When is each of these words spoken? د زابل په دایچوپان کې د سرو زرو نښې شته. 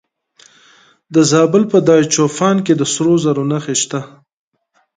د 1.13 1.15
زابل 1.31 1.63
په 1.71 1.77
دایچوپان 1.87 2.57
کې 2.65 2.73
د 2.75 2.81
سرو 2.93 3.13
زرو 3.23 3.43
نښې 3.51 3.75
شته. 3.81 3.99